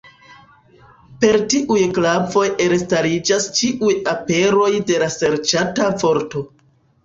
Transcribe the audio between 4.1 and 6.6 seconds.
aperoj de la serĉata vorto.